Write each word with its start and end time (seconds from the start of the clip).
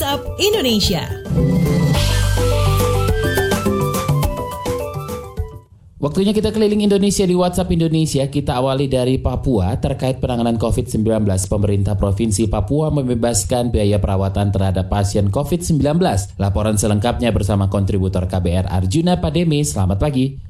WhatsApp 0.00 0.24
Indonesia. 0.40 1.04
Waktunya 6.00 6.32
kita 6.32 6.56
keliling 6.56 6.88
Indonesia 6.88 7.28
di 7.28 7.36
WhatsApp 7.36 7.68
Indonesia. 7.68 8.24
Kita 8.24 8.56
awali 8.56 8.88
dari 8.88 9.20
Papua 9.20 9.76
terkait 9.76 10.16
penanganan 10.16 10.56
COVID-19. 10.56 11.04
Pemerintah 11.44 12.00
Provinsi 12.00 12.48
Papua 12.48 12.88
membebaskan 12.88 13.68
biaya 13.68 14.00
perawatan 14.00 14.48
terhadap 14.48 14.88
pasien 14.88 15.28
COVID-19. 15.28 15.84
Laporan 16.40 16.80
selengkapnya 16.80 17.28
bersama 17.28 17.68
kontributor 17.68 18.24
KBR 18.24 18.72
Arjuna 18.72 19.20
Pademi. 19.20 19.60
Selamat 19.68 20.00
pagi. 20.00 20.49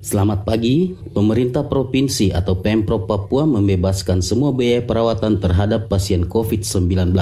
Selamat 0.00 0.48
pagi, 0.48 0.96
pemerintah 1.12 1.68
provinsi 1.68 2.32
atau 2.32 2.56
Pemprov 2.56 3.04
Papua 3.04 3.44
membebaskan 3.44 4.24
semua 4.24 4.48
biaya 4.48 4.80
perawatan 4.80 5.36
terhadap 5.36 5.92
pasien 5.92 6.24
COVID-19. 6.24 7.12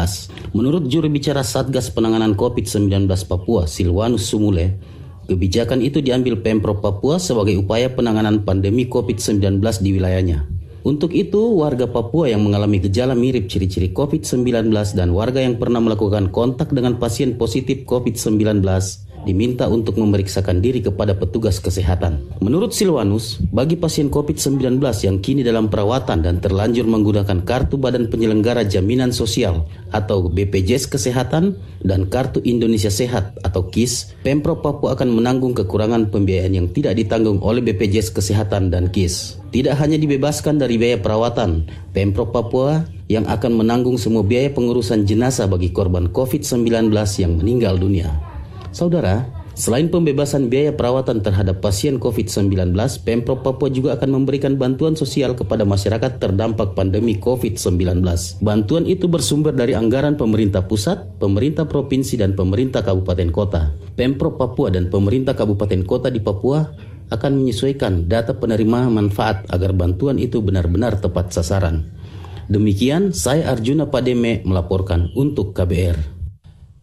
Menurut 0.55 0.87
juru 0.87 1.11
bicara 1.11 1.43
Satgas 1.43 1.91
Penanganan 1.91 2.39
COVID-19 2.39 3.11
Papua, 3.27 3.67
Silwanus 3.67 4.31
Sumule, 4.31 4.79
Kebijakan 5.27 5.83
itu 5.83 5.99
diambil 5.99 6.39
Pemprov 6.39 6.79
Papua 6.79 7.19
sebagai 7.19 7.59
upaya 7.59 7.91
penanganan 7.91 8.47
pandemi 8.47 8.87
COVID-19 8.87 9.61
di 9.83 9.99
wilayahnya. 9.99 10.47
Untuk 10.87 11.13
itu, 11.19 11.59
warga 11.59 11.91
Papua 11.91 12.31
yang 12.31 12.47
mengalami 12.47 12.79
gejala 12.79 13.19
mirip 13.19 13.51
ciri-ciri 13.51 13.91
COVID-19 13.91 14.71
dan 14.95 15.11
warga 15.11 15.43
yang 15.43 15.59
pernah 15.59 15.83
melakukan 15.83 16.31
kontak 16.31 16.71
dengan 16.71 16.97
pasien 16.97 17.35
positif 17.35 17.83
COVID-19 17.85 18.63
diminta 19.25 19.67
untuk 19.67 19.97
memeriksakan 19.99 20.61
diri 20.61 20.85
kepada 20.85 21.17
petugas 21.17 21.59
kesehatan. 21.59 22.23
Menurut 22.45 22.77
Silwanus, 22.77 23.41
bagi 23.51 23.75
pasien 23.75 24.13
COVID-19 24.13 24.79
yang 25.03 25.19
kini 25.19 25.43
dalam 25.43 25.67
perawatan 25.67 26.23
dan 26.23 26.39
terlanjur 26.39 26.85
menggunakan 26.85 27.43
kartu 27.43 27.81
Badan 27.81 28.13
Penyelenggara 28.13 28.67
Jaminan 28.69 29.11
Sosial 29.11 29.65
atau 29.91 30.29
BPJS 30.29 30.87
Kesehatan 30.91 31.57
dan 31.83 32.07
Kartu 32.11 32.45
Indonesia 32.45 32.93
Sehat 32.93 33.39
atau 33.47 33.67
KIS, 33.71 34.19
Pemprov 34.27 34.61
Papua 34.61 34.99
akan 34.99 35.15
menanggung 35.15 35.55
kekurangan 35.57 36.11
pembiayaan 36.13 36.55
yang 36.55 36.69
tidak 36.71 36.99
ditanggung 36.99 37.41
oleh 37.41 37.65
BPJS 37.65 38.13
Kesehatan 38.13 38.69
dan 38.69 38.91
KIS. 38.93 39.39
Tidak 39.49 39.73
hanya 39.81 39.97
dibebaskan 39.97 40.61
dari 40.61 40.77
biaya 40.77 41.01
perawatan, 41.01 41.65
Pemprov 41.97 42.37
Papua 42.37 42.85
yang 43.09 43.25
akan 43.25 43.57
menanggung 43.57 43.97
semua 43.97 44.21
biaya 44.21 44.53
pengurusan 44.53 45.09
jenazah 45.09 45.49
bagi 45.49 45.73
korban 45.73 46.13
COVID-19 46.13 46.93
yang 47.17 47.41
meninggal 47.41 47.81
dunia. 47.81 48.28
Saudara, 48.69 49.25
selain 49.57 49.89
pembebasan 49.89 50.53
biaya 50.53 50.77
perawatan 50.77 51.25
terhadap 51.25 51.65
pasien 51.65 51.97
COVID-19, 51.97 52.77
Pemprov 53.03 53.41
Papua 53.41 53.73
juga 53.73 53.97
akan 53.97 54.21
memberikan 54.21 54.61
bantuan 54.61 54.93
sosial 54.93 55.33
kepada 55.33 55.65
masyarakat 55.65 56.21
terdampak 56.21 56.77
pandemi 56.77 57.17
COVID-19. 57.17 58.05
Bantuan 58.45 58.85
itu 58.85 59.09
bersumber 59.09 59.57
dari 59.57 59.73
anggaran 59.73 60.21
pemerintah 60.21 60.69
pusat, 60.69 61.01
pemerintah 61.17 61.65
provinsi, 61.65 62.21
dan 62.21 62.37
pemerintah 62.37 62.85
kabupaten 62.85 63.33
kota. 63.33 63.73
Pemprov 63.97 64.37
Papua 64.37 64.69
dan 64.69 64.93
pemerintah 64.93 65.33
kabupaten 65.33 65.83
kota 65.89 66.13
di 66.13 66.21
Papua 66.21 66.69
akan 67.09 67.41
menyesuaikan 67.41 68.05
data 68.05 68.37
penerima 68.37 68.93
manfaat 68.93 69.49
agar 69.49 69.73
bantuan 69.73 70.21
itu 70.21 70.45
benar-benar 70.45 71.01
tepat 71.01 71.33
sasaran. 71.33 71.89
Demikian, 72.53 73.17
saya 73.17 73.49
Arjuna 73.49 73.89
Pademe 73.89 74.45
melaporkan 74.45 75.09
untuk 75.17 75.57
KBR. 75.57 76.18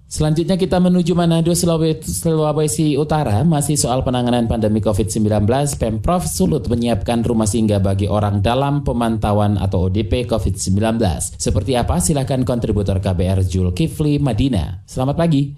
Selanjutnya 0.05 0.53
kita 0.53 0.77
menuju 0.77 1.17
Manado, 1.17 1.49
Sulawesi 1.57 2.93
Utara. 2.93 3.41
Masih 3.41 3.73
soal 3.73 4.05
penanganan 4.05 4.45
pandemi 4.45 4.77
COVID-19, 4.77 5.49
Pemprov 5.81 6.29
Sulut 6.29 6.69
menyiapkan 6.69 7.25
rumah 7.25 7.49
singgah 7.49 7.81
bagi 7.81 8.05
orang 8.05 8.37
dalam 8.45 8.85
pemantauan 8.85 9.57
atau 9.57 9.89
ODP 9.89 10.29
COVID-19. 10.29 11.01
Seperti 11.41 11.73
apa? 11.73 11.97
Silahkan 11.97 12.37
kontributor 12.45 13.01
KBR 13.01 13.49
Jul 13.49 13.73
Kifli 13.73 14.21
Madina. 14.21 14.85
Selamat 14.85 15.17
pagi. 15.17 15.57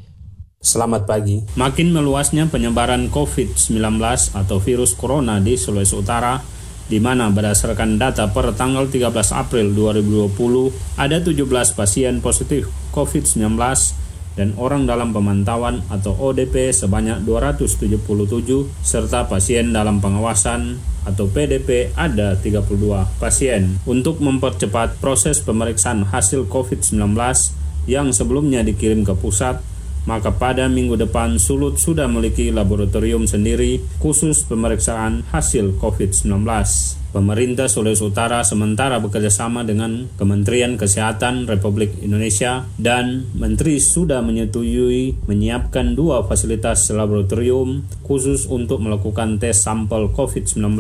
Selamat 0.64 1.04
pagi. 1.04 1.44
Makin 1.60 1.92
meluasnya 1.92 2.48
penyebaran 2.48 3.12
COVID-19 3.12 4.00
atau 4.32 4.64
virus 4.64 4.96
corona 4.96 5.44
di 5.44 5.60
Sulawesi 5.60 6.00
Utara, 6.00 6.40
di 6.88 7.04
mana 7.04 7.28
berdasarkan 7.36 8.00
data 8.00 8.32
per 8.32 8.56
tanggal 8.56 8.88
13 8.88 9.12
April 9.36 9.76
2020, 9.76 10.72
ada 10.96 11.20
17 11.20 11.36
pasien 11.76 12.24
positif 12.24 12.72
COVID-19 12.96 14.07
dan 14.38 14.54
orang 14.56 14.86
dalam 14.86 15.12
pemantauan 15.12 15.82
atau 15.90 16.14
ODP 16.14 16.70
sebanyak 16.70 17.26
277 17.26 17.98
serta 18.86 19.26
pasien 19.26 19.74
dalam 19.74 19.98
pengawasan 19.98 20.78
atau 21.04 21.26
PDP 21.26 21.92
ada 21.98 22.38
32 22.38 22.70
pasien. 23.18 23.82
Untuk 23.90 24.22
mempercepat 24.22 25.02
proses 25.02 25.42
pemeriksaan 25.42 26.06
hasil 26.14 26.46
COVID-19 26.48 27.18
yang 27.90 28.14
sebelumnya 28.14 28.62
dikirim 28.62 29.02
ke 29.02 29.16
pusat, 29.18 29.64
maka 30.08 30.32
pada 30.32 30.72
minggu 30.72 30.96
depan 30.96 31.36
Sulut 31.38 31.76
sudah 31.78 32.08
memiliki 32.08 32.50
laboratorium 32.50 33.28
sendiri 33.28 33.84
khusus 34.00 34.48
pemeriksaan 34.48 35.28
hasil 35.30 35.76
COVID-19. 35.78 36.48
Pemerintah 37.08 37.68
Sulawesi 37.72 38.04
Utara 38.04 38.44
sementara 38.44 39.00
bekerjasama 39.04 39.64
dengan 39.68 40.12
Kementerian 40.16 40.76
Kesehatan 40.76 41.48
Republik 41.48 42.00
Indonesia 42.04 42.68
dan 42.80 43.28
Menteri 43.36 43.80
sudah 43.80 44.24
menyetujui 44.24 45.28
menyiapkan 45.28 45.96
dua 45.96 46.24
fasilitas 46.28 46.88
laboratorium 46.92 47.84
khusus 48.04 48.48
untuk 48.48 48.84
melakukan 48.84 49.40
tes 49.40 49.60
sampel 49.60 50.12
COVID-19 50.14 50.78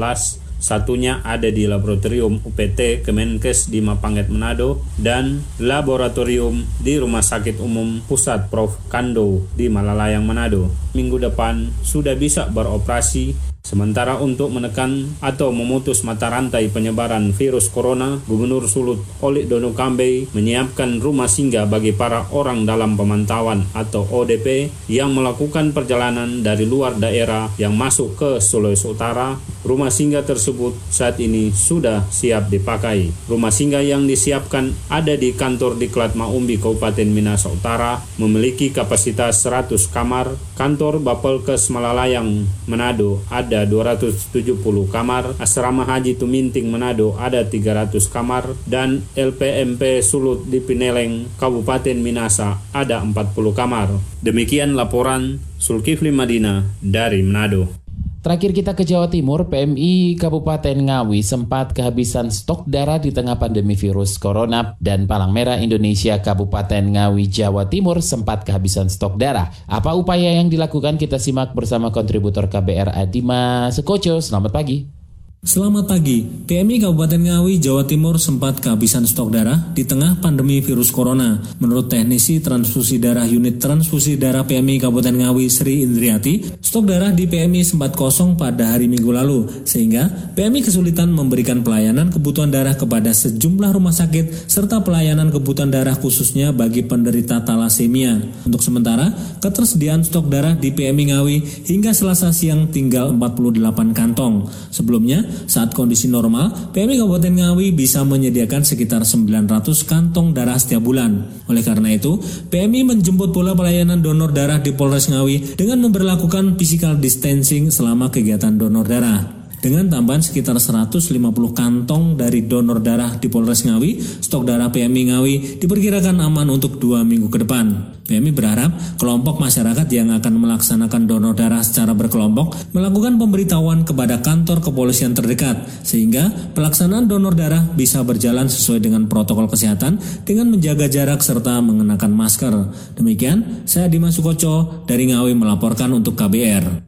Satunya 0.67 1.23
ada 1.23 1.47
di 1.47 1.63
Laboratorium 1.63 2.43
UPT 2.43 2.99
Kemenkes 3.07 3.71
di 3.71 3.79
Mapangget 3.79 4.27
Manado 4.27 4.83
dan 4.99 5.39
Laboratorium 5.63 6.67
di 6.83 6.99
Rumah 6.99 7.23
Sakit 7.23 7.63
Umum 7.63 8.03
Pusat 8.03 8.51
Prof. 8.51 8.75
Kando 8.91 9.47
di 9.55 9.71
Malalayang 9.71 10.27
Manado. 10.27 10.67
Minggu 10.91 11.23
depan 11.23 11.71
sudah 11.87 12.19
bisa 12.19 12.51
beroperasi 12.51 13.31
Sementara 13.67 14.15
untuk 14.15 14.47
menekan 14.47 15.11
atau 15.19 15.51
memutus 15.51 16.07
mata 16.07 16.31
rantai 16.31 16.71
penyebaran 16.71 17.35
virus 17.35 17.67
corona, 17.67 18.15
Gubernur 18.23 18.63
Sulut 18.63 19.03
Olik 19.19 19.51
Dono 19.51 19.75
Kambe 19.75 20.23
menyiapkan 20.31 21.03
rumah 21.03 21.27
singgah 21.27 21.67
bagi 21.67 21.91
para 21.91 22.31
orang 22.31 22.63
dalam 22.63 22.95
pemantauan 22.95 23.67
atau 23.75 24.07
ODP 24.07 24.71
yang 24.87 25.11
melakukan 25.11 25.75
perjalanan 25.75 26.39
dari 26.39 26.63
luar 26.63 26.95
daerah 26.95 27.51
yang 27.59 27.75
masuk 27.75 28.15
ke 28.15 28.29
Sulawesi 28.39 28.87
Utara. 28.87 29.35
Rumah 29.67 29.91
singgah 29.91 30.23
tersebut 30.23 30.71
saat 30.87 31.19
ini 31.19 31.51
sudah 31.51 32.07
siap 32.07 32.47
dipakai. 32.47 33.11
Rumah 33.27 33.51
singgah 33.51 33.83
yang 33.83 34.07
disiapkan 34.07 34.71
ada 34.87 35.11
di 35.19 35.35
kantor 35.35 35.75
di 35.75 35.91
Klat 35.91 36.15
Maumbi 36.15 36.55
Kabupaten 36.55 37.11
Minahasa 37.11 37.51
Utara, 37.51 37.99
memiliki 38.15 38.71
kapasitas 38.71 39.43
100 39.43 39.91
kamar. 39.91 40.39
Kantor 40.55 41.03
Bapelkes 41.03 41.67
Malalayang 41.67 42.47
Manado 42.65 43.21
ada 43.27 43.56
ada 43.57 43.65
270 43.65 44.61
kamar, 44.93 45.33
Asrama 45.41 45.81
Haji 45.81 46.13
Tuminting 46.13 46.69
Manado 46.69 47.17
ada 47.17 47.41
300 47.41 47.97
kamar, 48.05 48.53
dan 48.69 49.01
LPMP 49.17 50.05
Sulut 50.05 50.45
di 50.45 50.61
Pineleng, 50.61 51.25
Kabupaten 51.41 51.97
Minasa 51.97 52.61
ada 52.69 53.01
40 53.01 53.33
kamar. 53.57 53.97
Demikian 54.21 54.77
laporan 54.77 55.41
Sulkifli 55.57 56.13
Madinah 56.13 56.69
dari 56.85 57.25
Manado. 57.25 57.86
Terakhir 58.27 58.51
kita 58.51 58.75
ke 58.75 58.83
Jawa 58.83 59.07
Timur, 59.07 59.47
PMI 59.47 60.19
Kabupaten 60.19 60.75
Ngawi 60.75 61.23
sempat 61.23 61.71
kehabisan 61.71 62.27
stok 62.27 62.67
darah 62.67 62.99
di 62.99 63.15
tengah 63.15 63.39
pandemi 63.39 63.79
virus 63.79 64.19
corona 64.19 64.75
dan 64.83 65.07
Palang 65.07 65.31
Merah 65.31 65.55
Indonesia 65.63 66.19
Kabupaten 66.19 66.91
Ngawi 66.91 67.23
Jawa 67.31 67.71
Timur 67.71 68.03
sempat 68.03 68.43
kehabisan 68.43 68.91
stok 68.91 69.15
darah. 69.15 69.47
Apa 69.63 69.95
upaya 69.95 70.27
yang 70.27 70.51
dilakukan 70.51 70.99
kita 70.99 71.23
simak 71.23 71.55
bersama 71.55 71.87
kontributor 71.87 72.51
KBR 72.51 72.99
Adima 72.99 73.71
Sekoco. 73.71 74.19
Selamat 74.19 74.51
pagi. 74.51 74.96
Selamat 75.45 75.85
pagi, 75.85 76.25
PMI 76.25 76.81
Kabupaten 76.81 77.21
Ngawi, 77.29 77.61
Jawa 77.61 77.85
Timur 77.85 78.17
sempat 78.17 78.57
kehabisan 78.57 79.05
stok 79.05 79.37
darah 79.37 79.69
di 79.69 79.85
tengah 79.85 80.17
pandemi 80.17 80.65
virus 80.65 80.89
corona. 80.89 81.37
Menurut 81.61 81.93
teknisi 81.93 82.41
transfusi 82.41 82.97
darah 82.97 83.29
unit 83.29 83.61
transfusi 83.61 84.17
darah 84.17 84.49
PMI 84.49 84.81
Kabupaten 84.81 85.13
Ngawi 85.13 85.45
Sri 85.45 85.85
Indriati, 85.85 86.41
stok 86.57 86.89
darah 86.89 87.13
di 87.13 87.29
PMI 87.29 87.61
sempat 87.61 87.93
kosong 87.93 88.33
pada 88.33 88.73
hari 88.73 88.89
Minggu 88.89 89.13
lalu, 89.13 89.45
sehingga 89.61 90.09
PMI 90.33 90.65
kesulitan 90.65 91.13
memberikan 91.13 91.61
pelayanan 91.61 92.09
kebutuhan 92.09 92.49
darah 92.49 92.73
kepada 92.73 93.13
sejumlah 93.13 93.77
rumah 93.77 93.93
sakit 93.93 94.49
serta 94.49 94.81
pelayanan 94.81 95.29
kebutuhan 95.29 95.69
darah 95.69 95.93
khususnya 96.01 96.49
bagi 96.49 96.81
penderita 96.81 97.45
talasemia. 97.45 98.17
Untuk 98.41 98.65
sementara, 98.65 99.13
ketersediaan 99.37 100.01
stok 100.01 100.33
darah 100.33 100.57
di 100.57 100.73
PMI 100.73 101.13
Ngawi 101.13 101.37
hingga 101.69 101.93
selasa 101.93 102.33
siang 102.33 102.73
tinggal 102.73 103.13
48 103.13 103.93
kantong. 103.93 104.49
Sebelumnya, 104.73 105.26
saat 105.47 105.71
kondisi 105.71 106.11
normal, 106.11 106.71
PMI 106.75 106.99
Kabupaten 106.99 107.33
Ngawi 107.33 107.73
bisa 107.73 108.03
menyediakan 108.03 108.67
sekitar 108.67 109.07
900 109.07 109.63
kantong 109.87 110.35
darah 110.35 110.59
setiap 110.59 110.83
bulan. 110.83 111.25
Oleh 111.47 111.63
karena 111.63 111.95
itu, 111.95 112.19
PMI 112.51 112.83
menjemput 112.97 113.31
bola 113.31 113.55
pelayanan 113.55 114.03
donor 114.03 114.35
darah 114.35 114.59
di 114.59 114.75
Polres 114.75 115.07
Ngawi 115.07 115.55
dengan 115.55 115.83
memperlakukan 115.87 116.59
physical 116.59 116.99
distancing 116.99 117.71
selama 117.71 118.11
kegiatan 118.11 118.55
donor 118.55 118.83
darah. 118.83 119.46
Dengan 119.67 119.91
tambahan 119.91 120.23
sekitar 120.23 120.55
150 120.55 121.11
kantong 121.51 122.15
dari 122.15 122.47
donor 122.47 122.79
darah 122.79 123.19
di 123.19 123.27
Polres 123.27 123.67
Ngawi, 123.67 123.99
stok 123.99 124.47
darah 124.47 124.71
PMI 124.71 125.11
Ngawi 125.11 125.35
diperkirakan 125.59 126.23
aman 126.23 126.47
untuk 126.55 126.79
dua 126.79 127.03
minggu 127.03 127.27
ke 127.27 127.43
depan. 127.43 127.99
PMI 128.07 128.31
berharap 128.31 128.71
kelompok 128.95 129.43
masyarakat 129.43 129.83
yang 129.91 130.15
akan 130.15 130.39
melaksanakan 130.39 131.03
donor 131.03 131.35
darah 131.35 131.59
secara 131.59 131.91
berkelompok 131.91 132.71
melakukan 132.71 133.19
pemberitahuan 133.19 133.83
kepada 133.83 134.23
kantor 134.23 134.63
kepolisian 134.63 135.11
terdekat 135.11 135.59
sehingga 135.83 136.31
pelaksanaan 136.55 137.03
donor 137.03 137.35
darah 137.35 137.67
bisa 137.75 137.99
berjalan 138.07 138.47
sesuai 138.47 138.79
dengan 138.79 139.11
protokol 139.11 139.51
kesehatan 139.51 139.99
dengan 140.23 140.47
menjaga 140.47 140.87
jarak 140.87 141.19
serta 141.19 141.59
mengenakan 141.59 142.15
masker. 142.15 142.55
Demikian, 142.95 143.67
saya 143.67 143.91
Dimas 143.91 144.15
Sukoco 144.15 144.87
dari 144.87 145.11
Ngawi 145.11 145.35
melaporkan 145.35 145.91
untuk 145.91 146.15
KBR. 146.15 146.87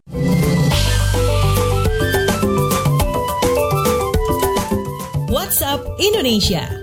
Indonesia. 5.98 6.82